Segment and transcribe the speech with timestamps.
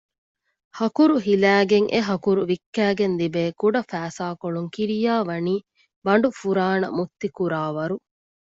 [0.79, 5.55] ހަކުރު ހިލައިގެން އެހަކުރު ވިއްކައިގެން ލިބޭ ކުޑަ ފައިސާކޮޅުން ކިރިޔާވަނީ
[6.05, 7.95] ބަނޑުފުރާނަ މުއްތިކުރާވަރު